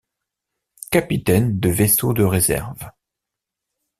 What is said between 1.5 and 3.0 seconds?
de vaisseau de réserve.